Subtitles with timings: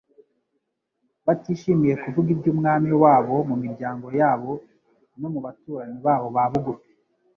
[1.25, 4.51] Batishimiye kuvuga iby'Umwami wabo mu miryango yabo
[5.19, 6.91] no mu baturanyi babo ba bugufi,